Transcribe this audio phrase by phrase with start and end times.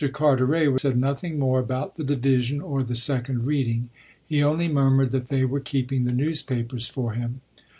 [0.13, 3.89] Carteret said nothing more about the division or the second reading;
[4.27, 7.41] he only murmured that they were keeping the newspapers for him.